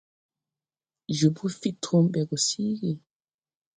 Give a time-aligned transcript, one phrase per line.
[1.17, 2.91] Jobo fid trum ɓɛ gɔ síigì.